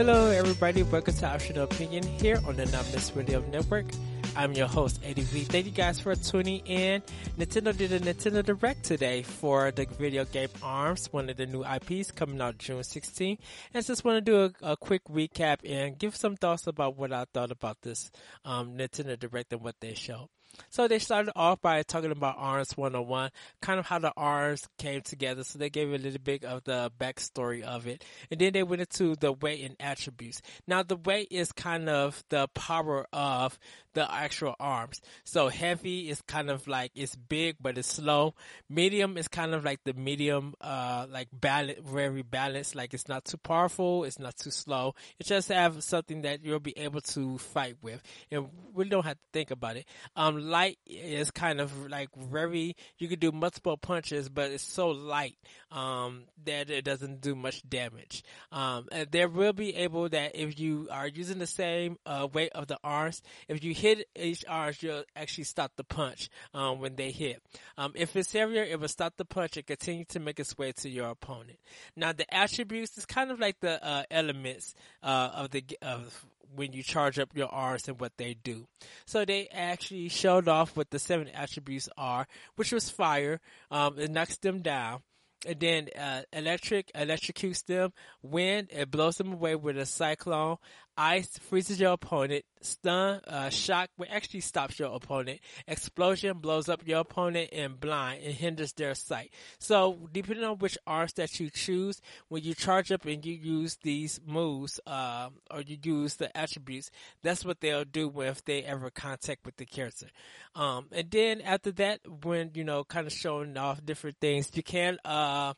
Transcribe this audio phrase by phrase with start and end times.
[0.00, 0.82] Hello, everybody.
[0.82, 3.84] Welcome to Optional Opinion here on the Numbness Radio Network.
[4.34, 5.44] I'm your host, Eddie V.
[5.44, 7.02] Thank you guys for tuning in.
[7.38, 11.62] Nintendo did a Nintendo Direct today for the video game ARMS, one of the new
[11.62, 13.36] IPs coming out June 16.
[13.74, 17.12] And just want to do a, a quick recap and give some thoughts about what
[17.12, 18.10] I thought about this
[18.46, 20.30] um, Nintendo Direct and what they showed.
[20.68, 25.02] So they started off by talking about ARMS 101, kind of how the ARMS came
[25.02, 25.44] together.
[25.44, 28.04] So they gave a little bit of the backstory of it.
[28.30, 30.42] And then they went into the weight and attributes.
[30.66, 33.58] Now the weight is kind of the power of
[33.94, 35.00] the actual arms.
[35.24, 38.34] So heavy is kind of like it's big but it's slow.
[38.68, 42.74] Medium is kind of like the medium, uh, like balance, very balanced.
[42.74, 44.94] Like it's not too powerful, it's not too slow.
[45.18, 49.16] It just have something that you'll be able to fight with, and we don't have
[49.16, 49.86] to think about it.
[50.16, 54.88] Um, light is kind of like very, you can do multiple punches, but it's so
[54.88, 55.36] light,
[55.70, 58.24] um, that it doesn't do much damage.
[58.50, 62.66] Um, there will be able that if you are using the same, uh, weight of
[62.66, 67.12] the arms, if you hit each arm, you'll actually stop the punch, um, when they
[67.12, 67.40] hit.
[67.78, 70.72] Um, if it's heavier, it will stop the punch and continue to make its way
[70.72, 71.58] to your opponent.
[71.96, 76.72] Now the attributes is kind of like the, uh, elements, uh, of the, of when
[76.72, 78.66] you charge up your arms and what they do.
[79.06, 82.26] So they actually showed off what the seven attributes are,
[82.56, 83.40] which was fire.
[83.70, 85.00] Um, it knocks them down.
[85.46, 87.92] And then uh, electric electrocutes them.
[88.22, 90.58] Wind it blows them away with a cyclone.
[90.98, 92.44] Ice freezes your opponent.
[92.62, 95.40] Stun, uh, shock, which actually stops your opponent.
[95.66, 99.32] Explosion blows up your opponent and blind and hinders their sight.
[99.58, 103.78] So depending on which arms that you choose, when you charge up and you use
[103.82, 106.90] these moves, uh, or you use the attributes,
[107.22, 110.06] that's what they'll do if they ever contact with the character.
[110.54, 114.62] Um, and then after that, when, you know, kind of showing off different things, you
[114.62, 115.54] can, uh,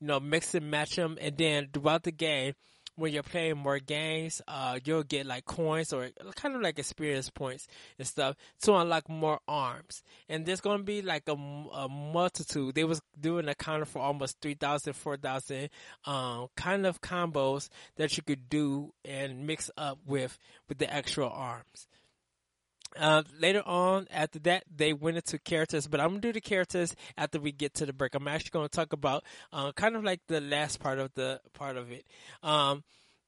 [0.00, 2.54] you know, mix and match them and then throughout the game,
[2.96, 7.30] when you're playing more games, uh, you'll get like coins or kind of like experience
[7.30, 7.68] points
[7.98, 10.02] and stuff to unlock more arms.
[10.28, 12.74] And there's going to be like a, a, multitude.
[12.74, 15.68] They was doing a counter for almost 3,000, 4,000,
[16.06, 21.30] um, kind of combos that you could do and mix up with, with the actual
[21.30, 21.86] arms.
[22.98, 26.94] Uh, later on, after that, they went into characters, but I'm gonna do the characters
[27.16, 28.14] after we get to the break.
[28.14, 31.76] I'm actually gonna talk about, uh, kind of like the last part of the, part
[31.76, 32.06] of it.
[32.42, 32.84] Um,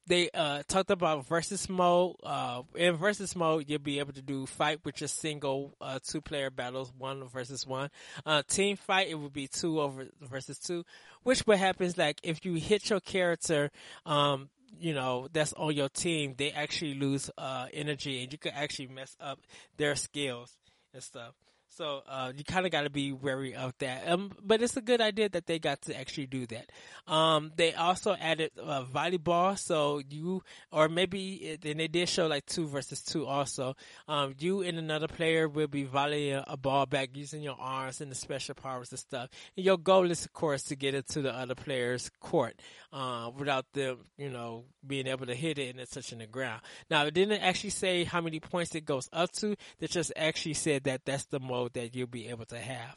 [0.07, 2.15] they, uh, talked about versus mode.
[2.23, 6.19] Uh, in versus mode, you'll be able to do fight, which is single, uh, two
[6.19, 7.91] player battles, one versus one.
[8.25, 10.83] Uh, team fight, it would be two over versus two,
[11.21, 13.69] which what happens like if you hit your character,
[14.05, 18.53] um, you know, that's on your team, they actually lose, uh, energy and you could
[18.55, 19.39] actually mess up
[19.77, 20.57] their skills
[20.93, 21.33] and stuff.
[21.71, 24.09] So, uh, you kind of got to be wary of that.
[24.09, 26.71] Um, but it's a good idea that they got to actually do that.
[27.07, 29.57] Um, they also added, uh, volleyball.
[29.57, 33.75] So you, or maybe, it, and they did show like two versus two also.
[34.07, 38.11] Um, you and another player will be volleying a ball back using your arms and
[38.11, 39.29] the special powers and stuff.
[39.55, 42.59] And your goal is, of course, to get it to the other player's court,
[42.91, 46.61] uh, without them, you know, being able to hit it and it's touching the ground.
[46.89, 49.55] Now, it didn't actually say how many points it goes up to.
[49.79, 52.95] They just actually said that that's the most mode that you'll be able to have.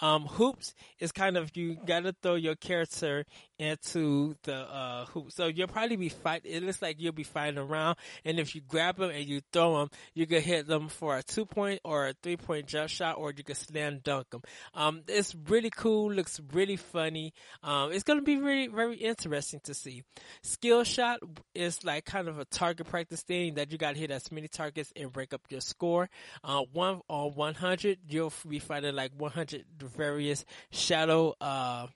[0.00, 3.24] Um, hoops is kind of, you gotta throw your character
[3.58, 5.32] into the, uh, hoop.
[5.32, 7.96] So you'll probably be fight, it looks like you'll be fighting around.
[8.24, 11.22] And if you grab them and you throw them, you can hit them for a
[11.22, 14.42] two point or a three point jump shot, or you can slam dunk them.
[14.74, 17.32] Um, it's really cool, looks really funny.
[17.62, 20.02] Um, it's gonna be really, very interesting to see.
[20.42, 21.20] Skill shot
[21.54, 24.92] is like kind of a target practice thing that you gotta hit as many targets
[24.96, 26.10] and break up your score.
[26.42, 31.86] Uh, one on 100, you'll be fighting like 100 various shadow, uh,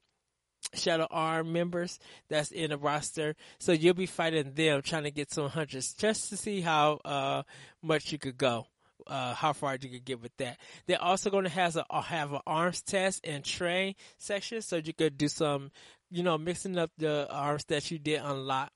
[0.74, 3.36] Shadow Arm members that's in the roster.
[3.58, 7.42] So you'll be fighting them trying to get some hundreds just to see how, uh,
[7.82, 8.66] much you could go.
[9.06, 10.58] Uh, how far you could get with that.
[10.86, 14.92] They're also going to have a, have an arms test and train section so you
[14.92, 15.70] could do some,
[16.10, 18.70] you know, mixing up the arms that you did unlock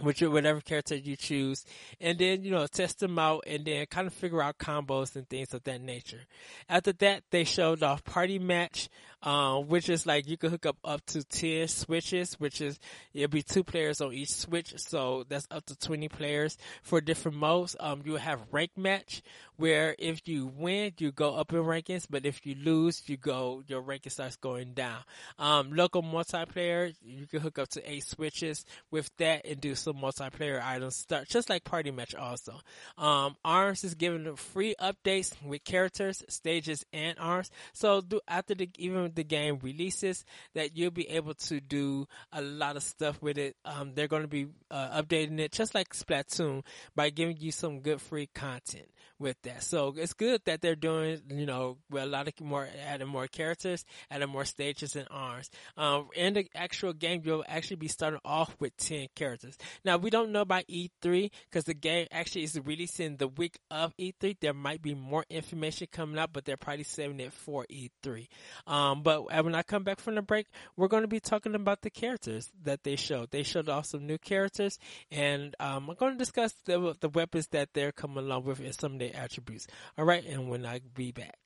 [0.00, 1.64] with your whatever character you choose,
[2.00, 5.28] and then you know test them out, and then kind of figure out combos and
[5.28, 6.22] things of that nature.
[6.68, 8.88] After that, they showed off party match,
[9.26, 12.78] um, which is like you can hook up up to ten switches, which is
[13.12, 17.36] it'll be two players on each switch, so that's up to twenty players for different
[17.36, 17.74] modes.
[17.80, 19.22] Um, you have rank match,
[19.56, 23.64] where if you win, you go up in rankings, but if you lose, you go
[23.66, 24.98] your ranking starts going down.
[25.40, 29.96] Um, local multiplayer, you can hook up to eight switches with that and do some
[29.96, 32.60] multiplayer items start just like party match also.
[32.96, 37.50] Um, arms is giving free updates with characters, stages, and arms.
[37.72, 40.24] So do, after the even the game releases,
[40.54, 43.56] that you'll be able to do a lot of stuff with it.
[43.64, 46.62] Um, they're going to be uh, updating it just like Splatoon
[46.94, 48.86] by giving you some good free content
[49.18, 49.62] with that.
[49.62, 53.26] So it's good that they're doing, you know, with a lot of more, adding more
[53.26, 55.50] characters, adding more stages and arms.
[55.76, 59.56] Um, in the actual game, you'll actually be starting off with 10 characters.
[59.84, 63.96] Now, we don't know about E3 because the game actually is releasing the week of
[63.96, 64.36] E3.
[64.40, 68.28] There might be more information coming out, but they're probably saving it for E3.
[68.66, 70.46] Um, but when I come back from the break,
[70.76, 73.30] we're going to be talking about the characters that they showed.
[73.30, 74.78] They showed off some new characters
[75.10, 78.74] and, um, I'm going to discuss the, the weapons that they're coming along with and
[78.74, 79.66] some of their attributes.
[79.98, 80.24] All right.
[80.26, 81.45] And when I be back.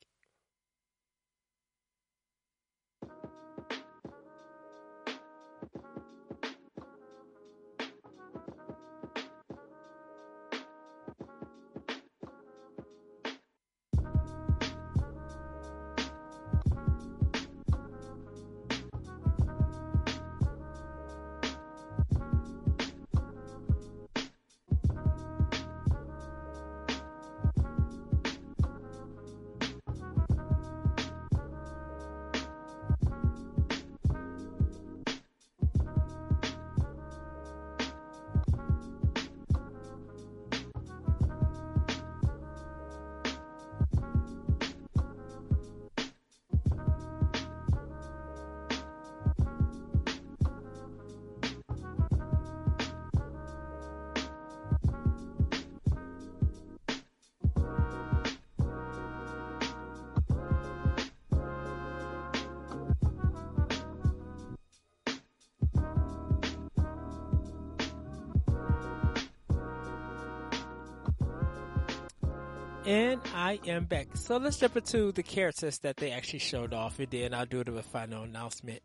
[72.86, 74.16] And I am back.
[74.16, 77.62] So let's jump into the characters that they actually showed off, and then I'll do
[77.62, 78.82] the final announcement.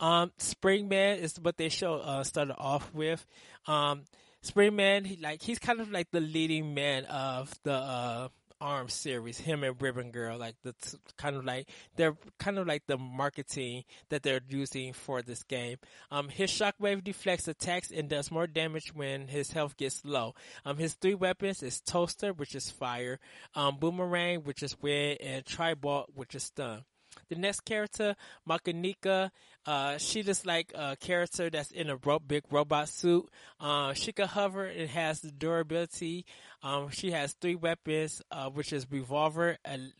[0.00, 3.24] Um, Spring Man is what they show uh, started off with.
[3.66, 4.02] Um,
[4.42, 8.28] Spring Man, he, like he's kind of like the leading man of the uh,
[8.60, 10.74] Arms series, him and Ribbon Girl, like the
[11.16, 15.76] kind of like they're kind of like the marketing that they're using for this game.
[16.10, 20.34] Um, his shockwave deflects attacks and does more damage when his health gets low.
[20.64, 23.18] Um, his three weapons is Toaster, which is fire,
[23.54, 26.84] um, Boomerang, which is wind, and Tribolt, which is stun.
[27.28, 28.16] The next character,
[28.48, 29.30] Mechanica,
[29.68, 33.28] uh, she looks like a character that's in a ro- big robot suit.
[33.60, 36.24] Uh, she can hover and has the durability.
[36.62, 39.58] Um, she has three weapons, uh, which is revolver,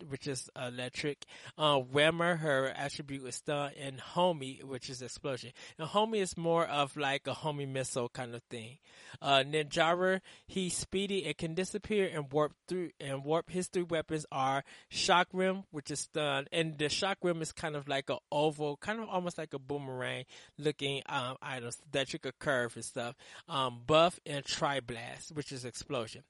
[0.08, 1.26] which is electric.
[1.58, 5.52] Uh, Whammer, her attribute is stun, and Homie, which is explosion.
[5.78, 8.78] And Homie is more of like a homie missile kind of thing.
[9.20, 13.50] Uh, Ninjara, he's speedy and can disappear and warp through, and warp.
[13.50, 18.08] His three weapons are Chakram, which is stun, and the Chakram is kind of like
[18.08, 20.24] a oval, kind of almost like a boomerang
[20.58, 23.14] looking, um, items that you could curve and stuff.
[23.48, 26.22] Um, buff and Tri Blast, which is explosion.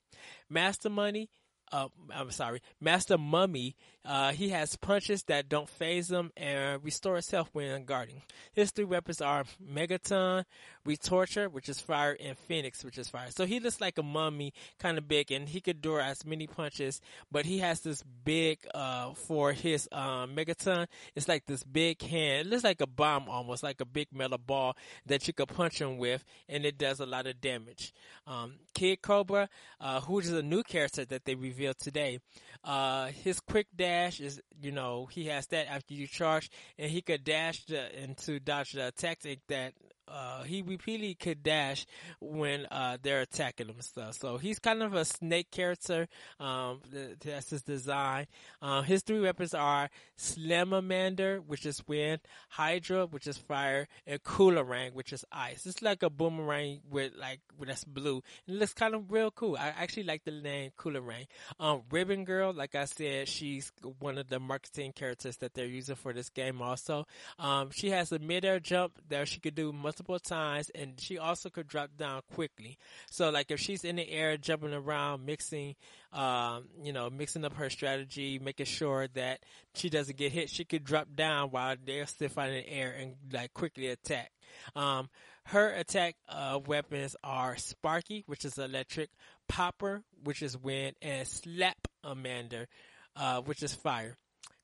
[0.49, 1.29] Master Money,
[1.73, 7.15] uh, I'm sorry, Master Mummy, uh, he has punches that don't phase him and restore
[7.15, 8.23] himself when guarding.
[8.53, 10.45] His three weapons are Megaton,
[10.87, 13.29] Retorcher, which is fire, and Phoenix, which is fire.
[13.31, 16.47] So he looks like a mummy, kind of big, and he could do as many
[16.47, 17.01] punches,
[17.31, 22.47] but he has this big, uh, for his, um, Megaton, it's like this big hand.
[22.47, 24.77] It looks like a bomb almost, like a big metal ball
[25.07, 27.93] that you could punch him with, and it does a lot of damage.
[28.27, 29.49] Um, Kid Cobra,
[29.81, 32.21] uh, who is a new character that they revealed today.
[32.65, 37.01] Uh, his quick dash is, you know, he has that after you charge, and he
[37.01, 39.73] could dash the, into dodge the tactic that
[40.11, 41.87] uh, he repeatedly could dash
[42.21, 44.15] when uh, they're attacking him stuff.
[44.15, 46.09] So he's kind of a snake character.
[46.39, 46.81] Um,
[47.25, 48.27] that's his design.
[48.61, 49.89] Uh, his three weapons are
[50.19, 55.67] Slamamander, which is wind, Hydra, which is fire, and Coolerang, which is ice.
[55.67, 58.23] It's like a boomerang with like with that's blue.
[58.47, 59.57] It looks kind of real cool.
[59.57, 61.27] I actually like the name Coolerang.
[61.61, 65.95] Um, Ribbon Girl, like I said, she's one of the marketing characters that they're using
[65.95, 66.63] for this game.
[66.63, 67.07] Also,
[67.39, 71.51] um, she has a midair jump that she could do multiple times, and she also
[71.51, 72.79] could drop down quickly.
[73.11, 75.77] So, like if she's in the air, jumping around, mixing,
[76.13, 79.41] um, you know, mixing up her strategy, making sure that
[79.75, 82.95] she doesn't get hit, she could drop down while they're still fighting in the air
[82.99, 84.31] and like quickly attack.
[84.75, 85.09] Um,
[85.45, 89.11] her attack uh, weapons are Sparky, which is electric,
[89.49, 92.69] Popper, which is wind, and Slap Amander,
[93.17, 94.17] uh, which is fire.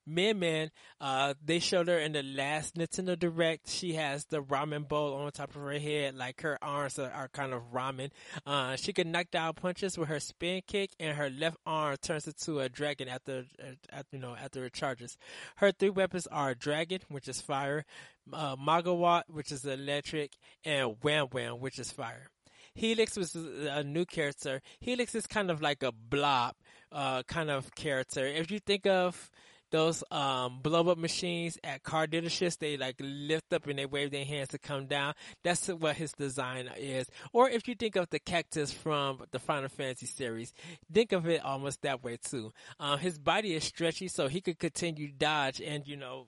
[0.07, 0.71] Min Min,
[1.01, 3.69] uh, they showed her in the last Nintendo Direct.
[3.69, 7.27] She has the ramen bowl on top of her head, like her arms are, are
[7.29, 8.11] kind of ramen.
[8.45, 12.27] Uh, she can knock down punches with her spin kick, and her left arm turns
[12.27, 13.45] into a dragon after,
[13.91, 15.17] after you know, after it charges.
[15.57, 17.85] Her three weapons are Dragon, which is fire,
[18.31, 20.33] uh, Megawatt, which is electric,
[20.63, 22.29] and Wham Wham, which is fire.
[22.73, 24.61] Helix was a new character.
[24.81, 26.55] Helix is kind of like a blob,
[26.91, 28.25] uh, kind of character.
[28.25, 29.31] If you think of
[29.75, 34.09] those um, blow up machines at car dealerships, they like lift up and they wave
[34.09, 35.13] their hands to come down.
[35.43, 37.07] That's what his design is.
[37.33, 40.53] Or if you think of the cactus from the Final Fantasy series,
[40.93, 42.53] think of it almost that way too.
[42.79, 46.27] Uh, his body is stretchy, so he could continue dodge and you know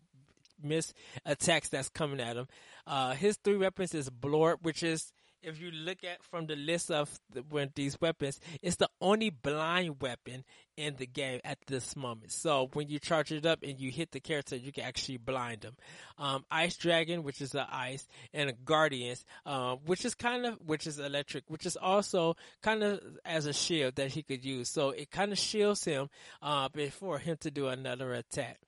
[0.62, 0.94] miss
[1.26, 2.48] attacks that's coming at him.
[2.86, 6.92] Uh, his three weapons is Blorb, which is if you look at from the list
[6.92, 10.44] of the, when these weapons, it's the only blind weapon
[10.76, 12.32] in the game at this moment.
[12.32, 15.62] So when you charge it up and you hit the character, you can actually blind
[15.62, 15.76] them.
[16.18, 20.86] Um, ice Dragon, which is the ice, and Guardians, um, which is kind of, which
[20.86, 24.70] is electric, which is also kind of as a shield that he could use.
[24.70, 26.10] So it kind of shields him,
[26.42, 28.60] uh, before him to do another attack.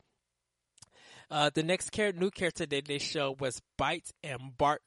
[1.32, 4.80] Uh, the next new character that they showed was Byte and Barq,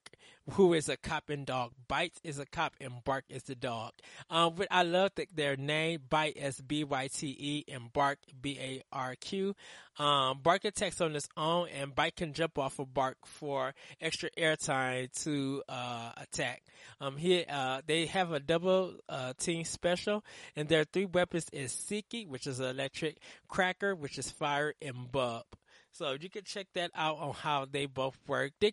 [0.50, 1.70] who is a cop and dog.
[1.88, 3.92] Byte is a cop and Barq is the dog.
[4.28, 8.16] Um, but I love the, their name, Byte S B Y T E and Barq
[8.40, 9.54] B A R Q.
[9.98, 14.28] Um, Barq attacks on its own and Byte can jump off of Barq for extra
[14.36, 16.64] airtime to, uh, attack.
[17.00, 20.24] Um, here, uh, they have a double, uh, team special
[20.56, 25.44] and their three weapons is Seekie, which is electric, Cracker, which is fire, and Bub.
[25.92, 28.52] So you can check that out on how they both work.
[28.60, 28.72] They,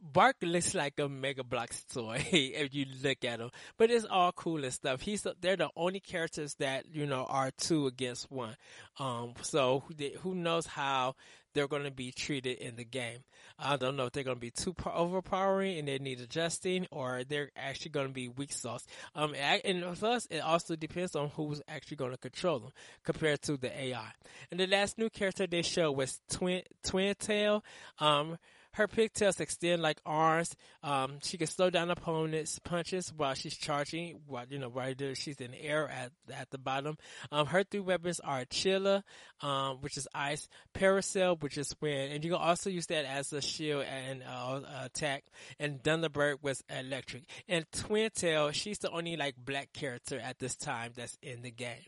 [0.00, 4.32] Barq looks like a Mega Bloks toy if you look at him, but it's all
[4.32, 5.02] cool and stuff.
[5.02, 8.56] He's they're the only characters that you know are two against one.
[8.98, 9.84] Um, so
[10.22, 11.14] who knows how
[11.52, 13.18] they're going to be treated in the game?
[13.58, 17.22] I don't know if they're going to be too overpowering and they need adjusting, or
[17.24, 18.86] they're actually going to be weak sauce.
[19.14, 22.72] Um, and plus it also depends on who's actually going to control them
[23.04, 24.12] compared to the AI.
[24.50, 27.62] And the last new character they showed was Twin Twintelle.
[27.98, 28.38] Um
[28.72, 30.54] her pigtails extend like arms.
[30.82, 34.20] Um, she can slow down opponents' punches while she's charging.
[34.26, 36.96] While you know, there, she's in the air at at the bottom.
[37.32, 39.02] Um, her three weapons are Chilla,
[39.40, 43.32] um, which is ice, Parasail, which is wind, and you can also use that as
[43.32, 45.24] a shield and uh, attack.
[45.58, 47.24] And Thunderbird was electric.
[47.48, 51.86] And Twintelle, she's the only like black character at this time that's in the game.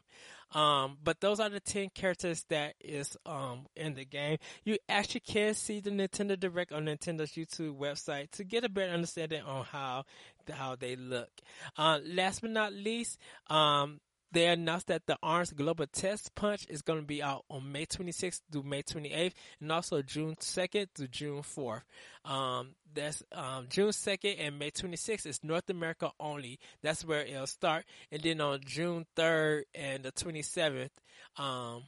[0.52, 4.38] Um, but those are the 10 characters that is, um, in the game.
[4.64, 8.92] You actually can see the Nintendo Direct on Nintendo's YouTube website to get a better
[8.92, 10.04] understanding on how,
[10.50, 11.30] how they look.
[11.76, 13.18] Uh, last but not least,
[13.48, 14.00] um,
[14.32, 17.86] they announced that the ARMS Global Test Punch is going to be out on May
[17.86, 21.82] 26th through May 28th and also June 2nd to June 4th.
[22.24, 26.58] Um, that's um, June 2nd and May 26th is North America only.
[26.82, 27.84] That's where it'll start.
[28.10, 30.90] And then on June 3rd and the 27th,
[31.36, 31.84] um,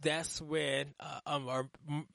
[0.00, 1.68] that's when, uh, um, or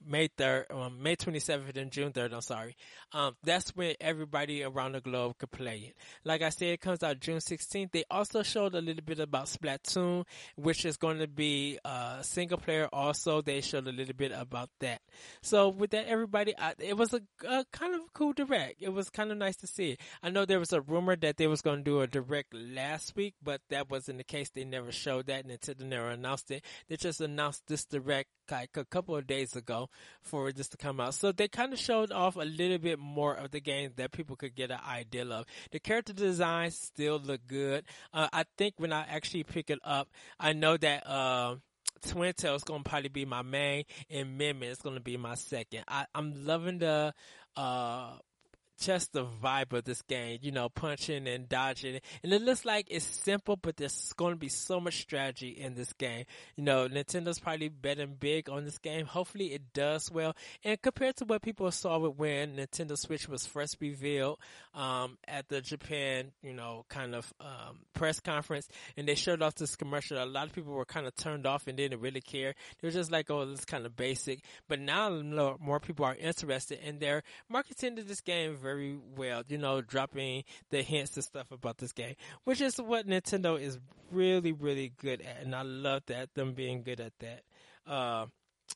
[0.05, 2.75] May 3rd, um, May 27th and June 3rd, I'm sorry.
[3.11, 5.95] Um, that's when everybody around the globe could play it.
[6.23, 7.91] Like I said, it comes out June 16th.
[7.91, 10.25] They also showed a little bit about Splatoon,
[10.55, 13.41] which is going to be, uh, single player also.
[13.41, 15.01] They showed a little bit about that.
[15.41, 18.81] So with that, everybody, I, it was a, a, kind of cool direct.
[18.81, 20.01] It was kind of nice to see it.
[20.21, 23.15] I know there was a rumor that they was going to do a direct last
[23.15, 24.49] week, but that wasn't the case.
[24.49, 26.63] They never showed that until they never announced it.
[26.87, 29.89] They just announced this direct like a couple of days ago
[30.21, 31.15] for this to come out.
[31.15, 34.35] So they kind of showed off a little bit more of the game that people
[34.35, 35.45] could get an idea of.
[35.71, 37.85] The character designs still look good.
[38.13, 40.07] Uh, I think when I actually pick it up,
[40.39, 41.55] I know that, uh,
[42.05, 45.85] Twintelle is gonna probably be my main, and Min is gonna be my second.
[45.87, 47.13] I, I'm loving the
[47.55, 48.17] uh
[48.79, 51.99] just the vibe of this game, you know, punching and dodging.
[52.23, 55.75] And it looks like it's simple, but there's going to be so much strategy in
[55.75, 56.25] this game.
[56.55, 59.05] You know, Nintendo's probably betting big on this game.
[59.05, 60.35] Hopefully it does well.
[60.63, 64.39] And compared to what people saw it when Nintendo Switch was first revealed,
[64.73, 69.55] um, at the Japan, you know, kind of, um, press conference and they showed off
[69.55, 72.55] this commercial, a lot of people were kind of turned off and didn't really care.
[72.81, 74.43] They were just like, oh, this kind of basic.
[74.67, 75.09] But now
[75.59, 80.43] more people are interested and they're marketing to this game very well, you know, dropping
[80.71, 82.15] the hints and stuff about this game,
[82.45, 83.77] which is what Nintendo is
[84.11, 85.43] really, really good at.
[85.43, 87.43] And I love that, them being good at that.
[87.85, 88.25] Uh,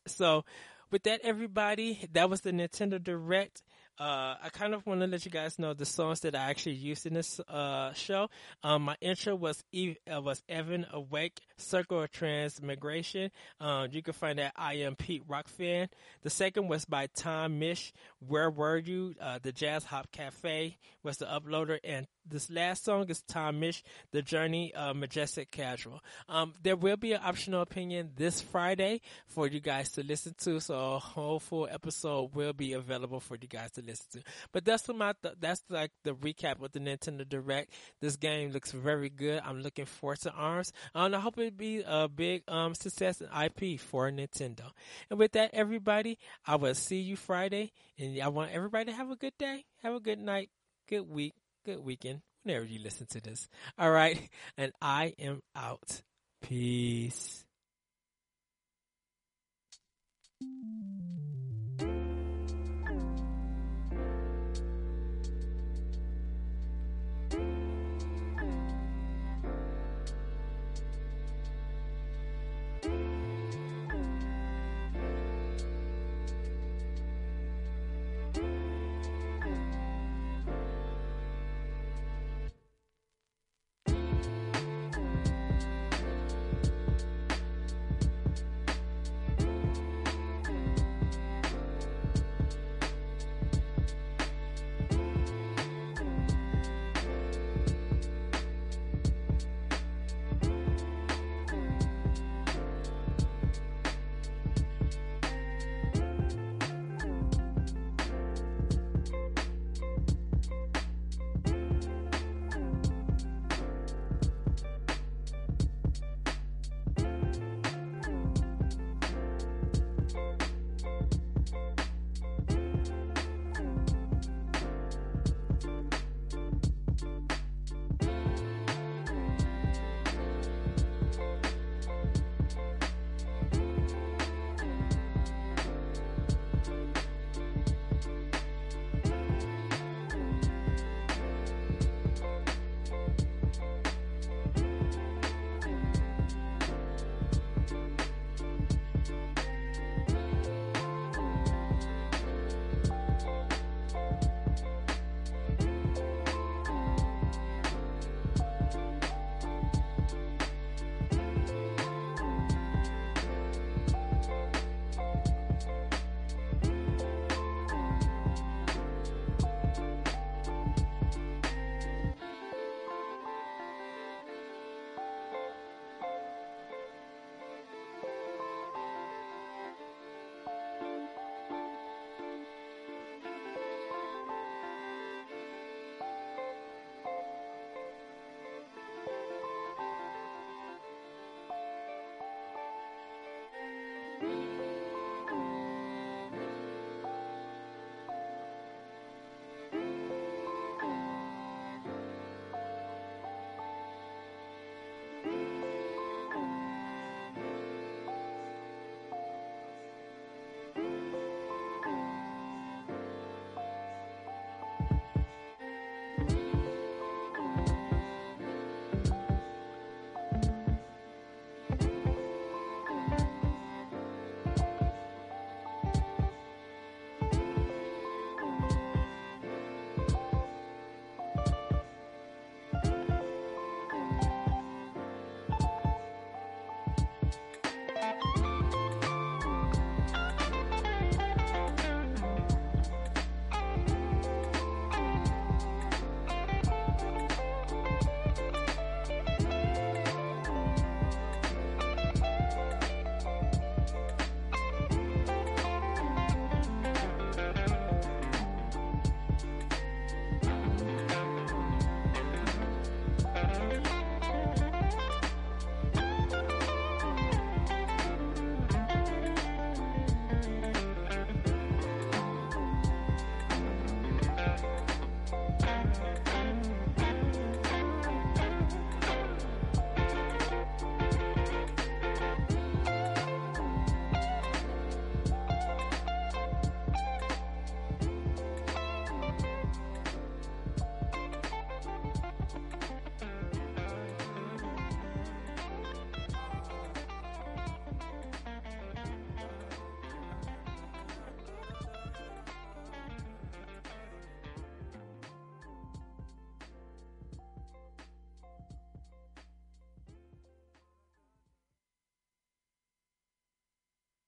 [0.06, 0.44] so
[0.92, 3.64] with that, everybody, that was the Nintendo Direct.
[4.00, 6.76] Uh, I kind of want to let you guys know the songs that I actually
[6.76, 8.30] used in this uh, show.
[8.64, 13.32] Um, my intro was Eve, uh, was Evan Awake, Circle of Transmigration.
[13.60, 15.90] Um, you can find that I am Pete Rock fan.
[16.22, 19.16] The second was by Tom Misch, Where Were You?
[19.20, 23.84] Uh, the Jazz Hop Cafe was the uploader, and this last song is Tom Misch,
[24.12, 26.02] The Journey, uh, Majestic Casual.
[26.28, 30.60] Um, there will be an optional opinion this Friday for you guys to listen to,
[30.60, 34.24] so a whole full episode will be available for you guys to listen to.
[34.52, 37.72] But that's my, that's like the recap of the Nintendo Direct.
[38.02, 39.42] This game looks very good.
[39.46, 40.72] I'm looking forward to ARMS.
[40.94, 44.72] And I hope it be a big, um, success and IP for Nintendo.
[45.10, 49.12] And with that, everybody, I will see you Friday and I want everybody to have
[49.12, 49.66] a good day.
[49.84, 50.50] Have a good night,
[50.88, 51.34] good week
[51.68, 53.48] good weekend whenever you listen to this.
[53.78, 54.18] All right.
[54.58, 56.02] And I am out.
[56.42, 57.46] Peace.